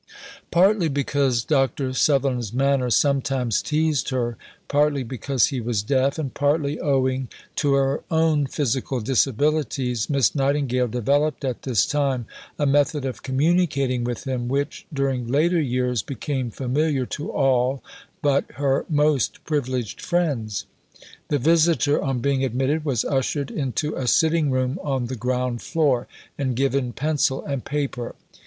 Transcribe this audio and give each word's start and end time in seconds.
See 0.01 0.07
Vol. 0.07 0.13
I. 0.13 0.13
pp. 0.15 0.79
370, 0.89 0.89
383. 0.89 0.89
Partly 0.89 0.89
because 0.89 1.43
Dr. 1.43 1.93
Sutherland's 1.93 2.53
manner 2.53 2.89
sometimes 2.89 3.61
teased 3.61 4.09
her, 4.09 4.37
partly 4.67 5.03
because 5.03 5.45
he 5.45 5.61
was 5.61 5.83
deaf, 5.83 6.17
and 6.17 6.33
partly 6.33 6.79
owing 6.79 7.27
to 7.57 7.73
her 7.75 8.03
own 8.09 8.47
physical 8.47 8.99
disabilities, 8.99 10.09
Miss 10.09 10.33
Nightingale 10.33 10.87
developed 10.87 11.45
at 11.45 11.61
this 11.61 11.85
time 11.85 12.25
a 12.57 12.65
method 12.65 13.05
of 13.05 13.21
communicating 13.21 14.03
with 14.03 14.23
him 14.23 14.47
which, 14.47 14.87
during 14.91 15.27
later 15.27 15.61
years, 15.61 16.01
became 16.01 16.49
familiar 16.49 17.05
to 17.05 17.31
all 17.31 17.83
but 18.23 18.45
her 18.53 18.87
most 18.89 19.43
privileged 19.43 20.01
friends. 20.01 20.65
The 21.27 21.37
visitor 21.37 22.01
on 22.01 22.21
being 22.21 22.43
admitted 22.43 22.83
was 22.83 23.05
ushered 23.05 23.51
into 23.51 23.95
a 23.95 24.07
sitting 24.07 24.49
room 24.49 24.79
on 24.81 25.05
the 25.05 25.15
ground 25.15 25.61
floor, 25.61 26.07
and 26.39 26.55
given 26.55 26.91
pencil 26.91 27.45
and 27.45 27.63
paper. 27.63 28.15